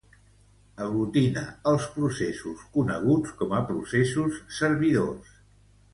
Aglutina 0.85 1.43
els 1.73 1.85
processos 1.99 2.63
coneguts 2.79 3.35
com 3.43 3.55
a 3.59 3.61
processos 3.71 4.41
servidors. 4.61 5.37